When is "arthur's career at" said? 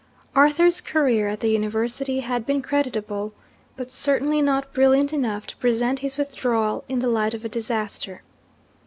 0.35-1.41